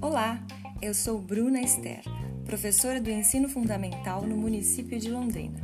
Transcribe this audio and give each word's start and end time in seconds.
Olá, 0.00 0.44
eu 0.80 0.92
sou 0.92 1.20
Bruna 1.20 1.60
Esther, 1.60 2.02
professora 2.44 3.00
do 3.00 3.08
ensino 3.08 3.48
fundamental 3.48 4.22
no 4.22 4.36
município 4.36 4.98
de 4.98 5.08
Londrina. 5.08 5.60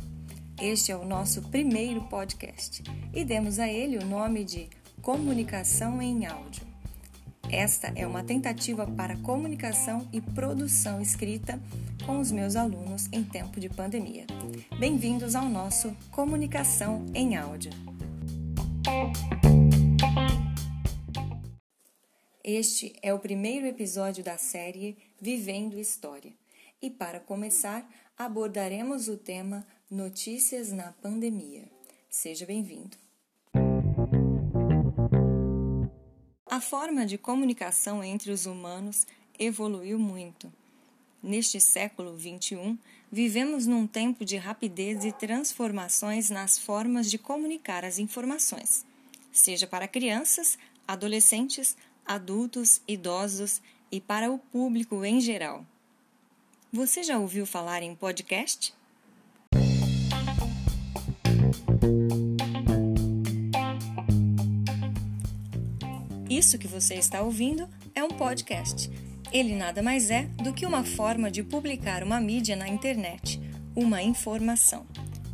Este 0.61 0.93
é 0.93 0.95
o 0.95 1.05
nosso 1.05 1.41
primeiro 1.43 2.01
podcast 2.03 2.83
e 3.13 3.25
demos 3.25 3.59
a 3.59 3.67
ele 3.67 3.97
o 3.97 4.05
nome 4.05 4.45
de 4.45 4.69
Comunicação 5.01 6.01
em 6.01 6.25
Áudio. 6.25 6.63
Esta 7.51 7.91
é 7.95 8.07
uma 8.07 8.23
tentativa 8.23 8.87
para 8.87 9.17
comunicação 9.17 10.07
e 10.13 10.21
produção 10.21 11.01
escrita 11.01 11.59
com 12.05 12.19
os 12.19 12.31
meus 12.31 12.55
alunos 12.55 13.09
em 13.11 13.23
tempo 13.23 13.59
de 13.59 13.67
pandemia. 13.67 14.25
Bem-vindos 14.79 15.35
ao 15.35 15.49
nosso 15.49 15.93
Comunicação 16.11 17.05
em 17.13 17.35
Áudio. 17.35 17.71
Este 22.51 22.95
é 23.03 23.13
o 23.13 23.19
primeiro 23.19 23.67
episódio 23.67 24.23
da 24.23 24.35
série 24.35 24.97
Vivendo 25.21 25.79
História. 25.79 26.33
E 26.81 26.89
para 26.89 27.19
começar, 27.19 27.87
abordaremos 28.17 29.07
o 29.07 29.17
tema 29.17 29.63
Notícias 29.87 30.71
na 30.71 30.91
Pandemia. 30.93 31.69
Seja 32.09 32.47
bem-vindo. 32.47 32.97
A 36.47 36.59
forma 36.59 37.05
de 37.05 37.19
comunicação 37.19 38.03
entre 38.03 38.31
os 38.31 38.47
humanos 38.47 39.05
evoluiu 39.37 39.99
muito. 39.99 40.51
Neste 41.21 41.61
século 41.61 42.17
XXI, 42.17 42.79
vivemos 43.11 43.67
num 43.67 43.85
tempo 43.85 44.25
de 44.25 44.37
rapidez 44.37 45.05
e 45.05 45.11
transformações 45.11 46.31
nas 46.31 46.57
formas 46.57 47.11
de 47.11 47.19
comunicar 47.19 47.85
as 47.85 47.99
informações, 47.99 48.83
seja 49.31 49.67
para 49.67 49.87
crianças, 49.87 50.57
adolescentes, 50.87 51.77
adultos, 52.09 52.81
idosos 52.87 53.61
e 53.91 54.01
para 54.01 54.31
o 54.31 54.39
público 54.39 55.05
em 55.05 55.21
geral. 55.21 55.63
Você 56.73 57.03
já 57.03 57.19
ouviu 57.19 57.45
falar 57.45 57.83
em 57.83 57.93
podcast? 57.93 58.73
Isso 66.27 66.57
que 66.57 66.67
você 66.67 66.95
está 66.95 67.21
ouvindo 67.21 67.69
é 67.93 68.03
um 68.03 68.09
podcast. 68.09 68.89
Ele 69.31 69.55
nada 69.55 69.83
mais 69.83 70.09
é 70.09 70.23
do 70.43 70.51
que 70.51 70.65
uma 70.65 70.83
forma 70.83 71.29
de 71.29 71.43
publicar 71.43 72.03
uma 72.03 72.19
mídia 72.19 72.55
na 72.55 72.67
internet, 72.67 73.39
uma 73.75 74.01
informação. 74.01 74.83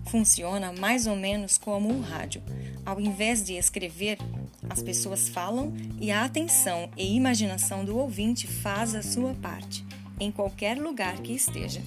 Funciona 0.07 0.73
mais 0.73 1.07
ou 1.07 1.15
menos 1.15 1.57
como 1.57 1.89
um 1.89 2.01
rádio. 2.01 2.43
Ao 2.85 2.99
invés 2.99 3.45
de 3.45 3.53
escrever, 3.53 4.17
as 4.69 4.81
pessoas 4.81 5.29
falam 5.29 5.73
e 5.99 6.11
a 6.11 6.23
atenção 6.23 6.89
e 6.97 7.15
imaginação 7.15 7.83
do 7.85 7.97
ouvinte 7.97 8.47
faz 8.47 8.95
a 8.95 9.01
sua 9.01 9.33
parte, 9.35 9.85
em 10.19 10.31
qualquer 10.31 10.77
lugar 10.77 11.17
que 11.17 11.33
esteja. 11.33 11.81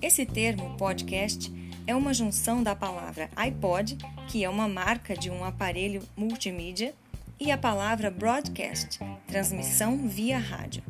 Esse 0.00 0.24
termo 0.24 0.76
podcast 0.76 1.52
é 1.86 1.94
uma 1.94 2.14
junção 2.14 2.62
da 2.62 2.74
palavra 2.74 3.28
iPod, 3.36 3.98
que 4.28 4.44
é 4.44 4.48
uma 4.48 4.68
marca 4.68 5.16
de 5.16 5.30
um 5.30 5.44
aparelho 5.44 6.02
multimídia, 6.16 6.94
e 7.38 7.50
a 7.50 7.56
palavra 7.56 8.10
broadcast, 8.10 9.00
transmissão 9.26 10.06
via 10.06 10.38
rádio. 10.38 10.82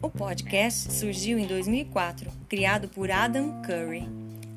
O 0.00 0.08
podcast 0.08 0.92
surgiu 0.92 1.38
em 1.38 1.46
2004, 1.46 2.30
criado 2.48 2.88
por 2.88 3.10
Adam 3.10 3.60
Curry. 3.62 4.08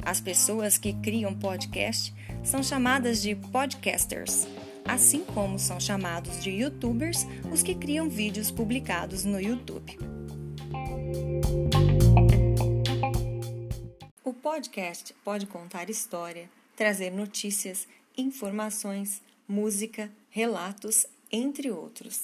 As 0.03 0.21
pessoas 0.21 0.77
que 0.77 0.93
criam 0.93 1.33
podcast 1.33 2.13
são 2.43 2.63
chamadas 2.63 3.21
de 3.21 3.35
podcasters 3.35 4.47
assim 4.91 5.23
como 5.23 5.57
são 5.57 5.79
chamados 5.79 6.43
de 6.43 6.49
youtubers 6.49 7.25
os 7.49 7.63
que 7.63 7.73
criam 7.73 8.09
vídeos 8.09 8.51
publicados 8.51 9.23
no 9.23 9.39
YouTube. 9.39 9.97
O 14.21 14.33
podcast 14.33 15.13
pode 15.23 15.45
contar 15.45 15.89
história, 15.89 16.49
trazer 16.75 17.09
notícias, 17.09 17.87
informações, 18.17 19.21
música, 19.47 20.11
relatos, 20.29 21.05
entre 21.31 21.71
outros. 21.71 22.23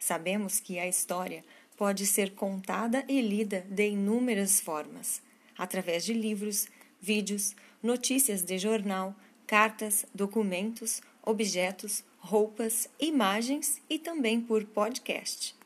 Sabemos 0.00 0.60
que 0.60 0.78
a 0.78 0.88
história 0.88 1.44
pode 1.76 2.06
ser 2.06 2.34
contada 2.34 3.04
e 3.06 3.20
lida 3.20 3.60
de 3.68 3.90
inúmeras 3.90 4.58
formas, 4.58 5.20
através 5.58 6.02
de 6.02 6.14
livros, 6.14 6.66
vídeos, 6.98 7.54
notícias 7.82 8.42
de 8.42 8.56
jornal, 8.56 9.14
cartas, 9.46 10.06
documentos 10.14 11.02
objetos, 11.24 12.04
roupas, 12.18 12.88
imagens 12.98 13.80
e 13.88 13.98
também 13.98 14.40
por 14.40 14.64
podcast. 14.64 15.56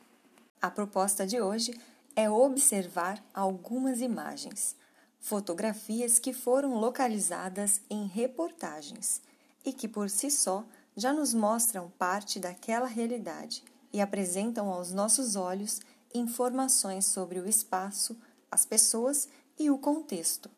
A 0.61 0.69
proposta 0.69 1.25
de 1.25 1.39
hoje 1.39 1.79
é 2.15 2.29
observar 2.29 3.23
algumas 3.33 4.01
imagens, 4.01 4.75
fotografias 5.19 6.19
que 6.19 6.33
foram 6.33 6.75
localizadas 6.75 7.81
em 7.89 8.07
reportagens 8.07 9.21
e 9.65 9.73
que 9.73 9.87
por 9.87 10.09
si 10.09 10.31
só 10.31 10.65
já 10.95 11.13
nos 11.13 11.33
mostram 11.33 11.91
parte 11.97 12.39
daquela 12.39 12.87
realidade 12.87 13.63
e 13.91 14.01
apresentam 14.01 14.69
aos 14.69 14.91
nossos 14.91 15.35
olhos 15.35 15.81
informações 16.13 17.05
sobre 17.05 17.39
o 17.39 17.47
espaço, 17.47 18.17
as 18.51 18.65
pessoas 18.65 19.27
e 19.57 19.69
o 19.69 19.77
contexto. 19.77 20.49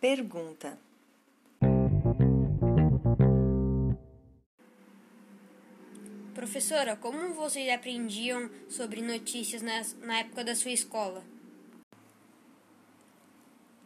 Pergunta: 0.00 0.78
Professora, 6.58 6.96
como 6.96 7.34
vocês 7.34 7.72
aprendiam 7.72 8.50
sobre 8.68 9.00
notícias 9.00 9.62
na, 9.62 10.18
época 10.18 10.42
da 10.42 10.56
sua 10.56 10.72
escola? 10.72 11.22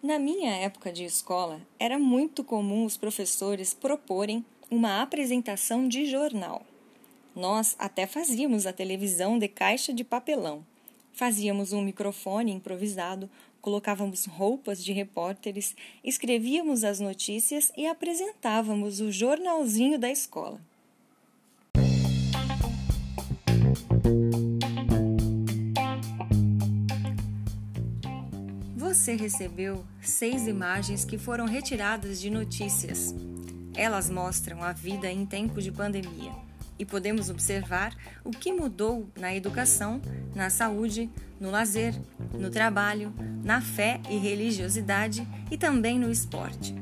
Na 0.03 0.19
minha 0.19 0.53
época 0.53 0.91
de 0.91 1.05
escola, 1.05 1.61
era 1.79 1.99
muito 1.99 2.43
comum 2.43 2.87
os 2.87 2.97
professores 2.97 3.75
proporem 3.75 4.43
uma 4.71 5.03
apresentação 5.03 5.87
de 5.87 6.07
jornal. 6.07 6.65
Nós 7.37 7.77
até 7.79 8.07
fazíamos 8.07 8.65
a 8.65 8.73
televisão 8.73 9.39
de 9.39 9.49
caixa 9.49 9.93
de 9.93 10.03
papelão. 10.03 10.65
Fazíamos 11.13 11.75
um 11.75 11.83
microfone 11.83 12.53
improvisado, 12.53 13.29
colocávamos 13.61 14.25
roupas 14.25 14.83
de 14.83 14.95
repórteres, 14.95 15.77
escrevíamos 16.03 16.85
as 16.85 17.01
notícias 17.01 17.71
e 17.77 17.87
apresentávamos 17.87 18.99
o 18.99 19.13
jornalzinho 19.13 19.99
da 19.99 20.11
escola. 20.11 20.72
Você 28.77 29.15
recebeu 29.17 29.85
seis 30.01 30.47
imagens 30.47 31.05
que 31.05 31.19
foram 31.19 31.47
retiradas 31.47 32.21
de 32.21 32.31
notícias. 32.31 33.15
Elas 33.75 34.11
mostram 34.11 34.63
a 34.63 34.73
vida 34.73 35.11
em 35.11 35.25
tempo 35.25 35.61
de 35.61 35.73
pandemia 35.73 36.33
e 36.79 36.85
podemos 36.85 37.31
observar 37.31 37.97
o 38.25 38.31
que 38.31 38.53
mudou 38.53 39.09
na 39.19 39.35
educação, 39.35 40.01
na 40.35 40.51
saúde, 40.51 41.11
no 41.41 41.51
lazer, 41.51 41.95
no 42.33 42.51
trabalho, 42.51 43.13
na 43.43 43.61
fé 43.61 44.01
e 44.11 44.17
religiosidade 44.17 45.27
e 45.51 45.57
também 45.57 45.99
no 45.99 46.11
esporte. 46.11 46.75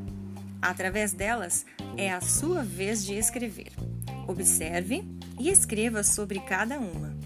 Através 0.60 1.12
delas, 1.12 1.64
é 1.96 2.12
a 2.12 2.20
sua 2.20 2.62
vez 2.62 3.04
de 3.04 3.14
escrever. 3.14 3.72
Observe 4.30 5.02
e 5.40 5.50
escreva 5.50 6.04
sobre 6.04 6.38
cada 6.38 6.78
uma. 6.78 7.18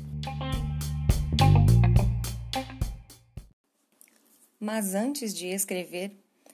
Mas 4.59 4.95
antes 4.95 5.35
de 5.35 5.49
escrever, 5.49 6.13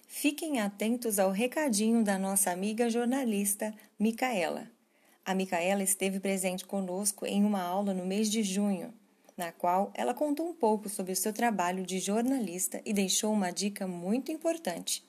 fiquem 0.08 0.58
atentos 0.58 1.20
ao 1.20 1.30
recadinho 1.30 2.02
da 2.02 2.18
nossa 2.18 2.50
amiga 2.50 2.90
jornalista 2.90 3.72
Micaela. 3.96 4.66
A 5.24 5.36
Micaela 5.36 5.84
esteve 5.84 6.18
presente 6.18 6.66
conosco 6.66 7.24
em 7.24 7.44
uma 7.44 7.62
aula 7.62 7.94
no 7.94 8.04
mês 8.04 8.28
de 8.28 8.42
junho, 8.42 8.92
na 9.36 9.52
qual 9.52 9.92
ela 9.94 10.12
contou 10.12 10.48
um 10.48 10.54
pouco 10.54 10.88
sobre 10.88 11.12
o 11.12 11.16
seu 11.16 11.32
trabalho 11.32 11.86
de 11.86 12.00
jornalista 12.00 12.82
e 12.84 12.92
deixou 12.92 13.32
uma 13.32 13.52
dica 13.52 13.86
muito 13.86 14.32
importante. 14.32 15.08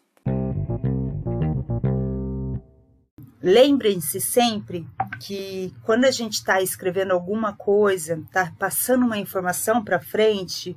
Lembrem-se 3.41 4.21
sempre 4.21 4.85
que 5.21 5.71
quando 5.83 6.05
a 6.05 6.11
gente 6.11 6.33
está 6.33 6.61
escrevendo 6.61 7.11
alguma 7.11 7.55
coisa, 7.55 8.15
está 8.15 8.51
passando 8.57 9.05
uma 9.05 9.19
informação 9.19 9.83
para 9.83 9.99
frente, 9.99 10.75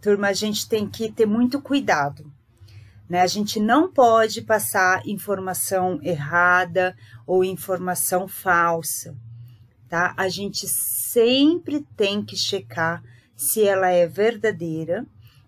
turma, 0.00 0.28
a 0.28 0.32
gente 0.32 0.68
tem 0.68 0.88
que 0.88 1.10
ter 1.10 1.26
muito 1.26 1.60
cuidado. 1.60 2.32
Né? 3.08 3.20
A 3.20 3.26
gente 3.26 3.58
não 3.58 3.92
pode 3.92 4.42
passar 4.42 5.04
informação 5.04 5.98
errada 6.00 6.96
ou 7.26 7.42
informação 7.42 8.28
falsa, 8.28 9.16
tá? 9.88 10.14
A 10.16 10.28
gente 10.28 10.68
sempre 10.68 11.84
tem 11.96 12.24
que 12.24 12.36
checar 12.36 13.02
se 13.34 13.64
ela 13.64 13.88
é 13.88 14.06
verdadeira, 14.06 15.04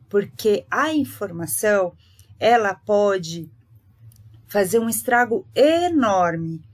porque 0.08 0.66
a 0.68 0.92
informação 0.92 1.92
ela 2.38 2.74
pode 2.74 3.48
fazer 4.48 4.80
um 4.80 4.88
estrago 4.88 5.46
enorme 5.54 6.67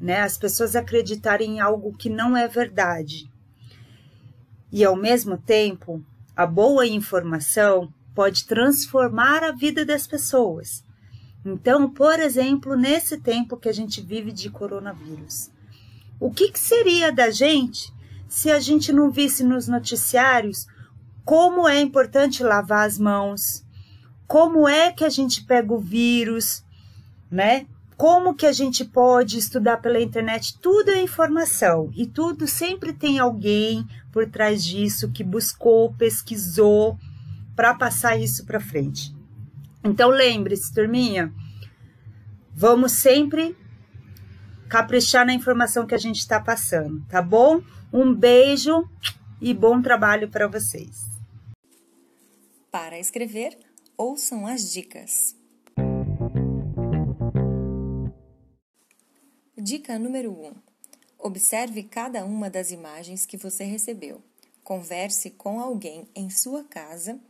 né? 0.00 0.22
As 0.22 0.38
pessoas 0.38 0.74
acreditarem 0.74 1.56
em 1.56 1.60
algo 1.60 1.96
que 1.96 2.08
não 2.08 2.36
é 2.36 2.48
verdade. 2.48 3.30
E 4.72 4.84
ao 4.84 4.96
mesmo 4.96 5.36
tempo, 5.36 6.02
a 6.34 6.46
boa 6.46 6.86
informação 6.86 7.92
pode 8.14 8.46
transformar 8.46 9.42
a 9.42 9.52
vida 9.52 9.84
das 9.84 10.06
pessoas. 10.06 10.84
Então, 11.44 11.90
por 11.90 12.18
exemplo, 12.18 12.76
nesse 12.76 13.18
tempo 13.18 13.56
que 13.56 13.68
a 13.68 13.72
gente 13.72 14.00
vive 14.00 14.30
de 14.32 14.50
coronavírus, 14.50 15.50
o 16.18 16.30
que, 16.30 16.52
que 16.52 16.58
seria 16.58 17.10
da 17.10 17.30
gente 17.30 17.92
se 18.28 18.50
a 18.50 18.60
gente 18.60 18.92
não 18.92 19.10
visse 19.10 19.42
nos 19.42 19.66
noticiários 19.66 20.66
como 21.24 21.68
é 21.68 21.80
importante 21.80 22.42
lavar 22.42 22.86
as 22.86 22.98
mãos, 22.98 23.64
como 24.26 24.68
é 24.68 24.92
que 24.92 25.04
a 25.04 25.08
gente 25.08 25.44
pega 25.44 25.72
o 25.72 25.80
vírus, 25.80 26.64
né? 27.30 27.66
Como 28.00 28.34
que 28.34 28.46
a 28.46 28.52
gente 28.52 28.82
pode 28.82 29.36
estudar 29.36 29.76
pela 29.76 30.00
internet? 30.00 30.58
Tudo 30.58 30.90
é 30.90 31.02
informação 31.02 31.90
e 31.94 32.06
tudo 32.06 32.48
sempre 32.48 32.94
tem 32.94 33.18
alguém 33.18 33.86
por 34.10 34.26
trás 34.26 34.64
disso 34.64 35.12
que 35.12 35.22
buscou, 35.22 35.92
pesquisou 35.92 36.96
para 37.54 37.74
passar 37.74 38.16
isso 38.16 38.46
para 38.46 38.58
frente. 38.58 39.14
Então 39.84 40.08
lembre-se, 40.08 40.72
turminha, 40.72 41.30
vamos 42.54 42.92
sempre 42.92 43.54
caprichar 44.66 45.26
na 45.26 45.34
informação 45.34 45.86
que 45.86 45.94
a 45.94 45.98
gente 45.98 46.20
está 46.20 46.40
passando, 46.40 47.04
tá 47.06 47.20
bom? 47.20 47.62
Um 47.92 48.14
beijo 48.14 48.88
e 49.42 49.52
bom 49.52 49.82
trabalho 49.82 50.30
para 50.30 50.48
vocês. 50.48 51.04
Para 52.72 52.98
escrever, 52.98 53.58
ouçam 53.94 54.46
as 54.46 54.72
dicas. 54.72 55.38
Dica 59.70 60.00
número 60.00 60.32
1. 60.32 60.46
Um, 60.48 60.54
observe 61.16 61.84
cada 61.84 62.24
uma 62.24 62.50
das 62.50 62.72
imagens 62.72 63.24
que 63.24 63.36
você 63.36 63.62
recebeu. 63.62 64.20
Converse 64.64 65.30
com 65.30 65.60
alguém 65.60 66.08
em 66.12 66.28
sua 66.28 66.64
casa 66.64 67.20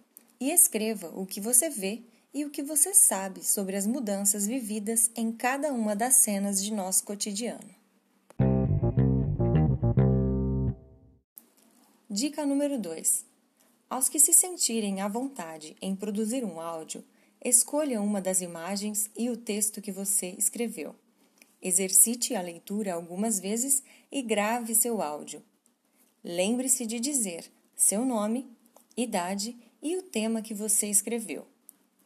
e 0.41 0.51
escreva 0.51 1.13
o 1.15 1.27
que 1.27 1.39
você 1.39 1.69
vê 1.69 2.03
e 2.33 2.47
o 2.47 2.51
que 2.51 2.63
você 2.63 2.95
sabe 2.95 3.47
sobre 3.47 3.77
as 3.77 3.87
mudanças 3.87 4.47
vividas 4.47 5.11
em 5.15 5.31
cada 5.31 5.71
uma 5.71 5.95
das 5.95 6.15
cenas 6.15 6.65
de 6.65 6.73
nosso 6.73 7.05
cotidiano. 7.05 7.75
Dica 12.09 12.47
número 12.47 12.79
2. 12.79 13.27
Aos 13.91 14.09
que 14.09 14.19
se 14.19 14.33
sentirem 14.33 15.03
à 15.03 15.09
vontade 15.09 15.77
em 15.79 15.95
produzir 15.95 16.43
um 16.43 16.59
áudio, 16.59 17.05
escolha 17.45 18.01
uma 18.01 18.19
das 18.19 18.41
imagens 18.41 19.11
e 19.15 19.29
o 19.29 19.37
texto 19.37 19.83
que 19.83 19.93
você 19.93 20.35
escreveu. 20.39 20.95
Exercite 21.62 22.35
a 22.35 22.41
leitura 22.41 22.95
algumas 22.95 23.39
vezes 23.39 23.83
e 24.11 24.23
grave 24.23 24.75
seu 24.75 25.03
áudio. 25.03 25.43
Lembre-se 26.25 26.87
de 26.87 26.99
dizer 26.99 27.51
seu 27.77 28.05
nome, 28.05 28.51
idade 28.97 29.57
e 29.83 29.97
o 29.97 30.03
tema 30.03 30.41
que 30.41 30.55
você 30.55 30.87
escreveu. 30.87 31.47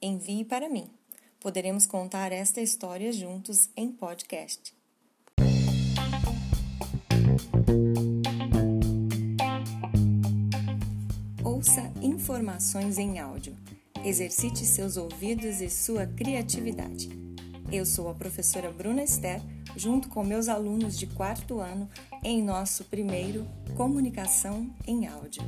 Envie 0.03 0.45
para 0.45 0.69
mim. 0.69 0.91
Poderemos 1.39 1.87
contar 1.87 2.33
esta 2.33 2.61
história 2.61 3.12
juntos 3.12 3.69
em 3.77 3.93
podcast. 3.93 4.75
Ouça 11.45 11.93
informações 12.03 12.99
em 12.99 13.19
áudio. 13.21 13.56
Exercite 14.05 14.65
seus 14.67 14.97
ouvidos 14.97 15.61
e 15.61 15.71
sua 15.71 16.06
criatividade. 16.06 17.34
Eu 17.73 17.85
sou 17.85 18.09
a 18.09 18.15
professora 18.15 18.71
Bruna 18.71 19.03
Esther, 19.03 19.41
junto 19.77 20.09
com 20.09 20.23
meus 20.25 20.49
alunos 20.49 20.99
de 20.99 21.07
quarto 21.07 21.61
ano, 21.61 21.89
em 22.23 22.43
nosso 22.43 22.85
primeiro 22.85 23.47
Comunicação 23.77 24.71
em 24.87 25.07
Áudio. 25.07 25.43